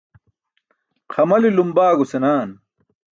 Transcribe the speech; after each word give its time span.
Xamalilum 1.13 1.69
baago 1.77 2.03
senaan. 2.13 2.49